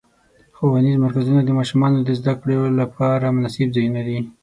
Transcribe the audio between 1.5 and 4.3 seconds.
ماشومانو د زدهکړو لپاره مناسب ځایونه دي.